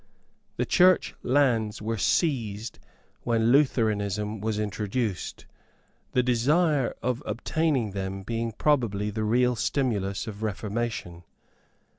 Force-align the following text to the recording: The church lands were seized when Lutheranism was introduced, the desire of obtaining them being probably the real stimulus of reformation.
The 0.57 0.65
church 0.65 1.13
lands 1.21 1.79
were 1.79 1.99
seized 1.99 2.79
when 3.21 3.51
Lutheranism 3.51 4.41
was 4.41 4.57
introduced, 4.57 5.45
the 6.13 6.23
desire 6.23 6.95
of 7.03 7.21
obtaining 7.23 7.91
them 7.91 8.23
being 8.23 8.51
probably 8.51 9.11
the 9.11 9.23
real 9.23 9.55
stimulus 9.55 10.25
of 10.25 10.41
reformation. 10.41 11.23